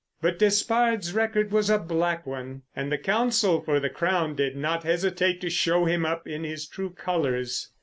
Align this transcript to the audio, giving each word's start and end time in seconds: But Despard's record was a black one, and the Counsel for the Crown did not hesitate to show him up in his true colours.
But 0.19 0.39
Despard's 0.39 1.13
record 1.13 1.51
was 1.51 1.69
a 1.69 1.77
black 1.77 2.25
one, 2.25 2.63
and 2.75 2.91
the 2.91 2.97
Counsel 2.97 3.61
for 3.61 3.79
the 3.79 3.91
Crown 3.91 4.33
did 4.33 4.55
not 4.55 4.81
hesitate 4.81 5.39
to 5.41 5.49
show 5.51 5.85
him 5.85 6.07
up 6.07 6.27
in 6.27 6.43
his 6.43 6.65
true 6.65 6.89
colours. 6.89 7.69